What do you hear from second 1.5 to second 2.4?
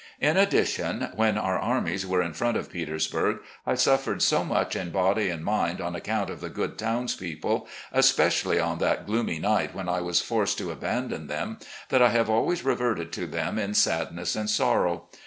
armies were in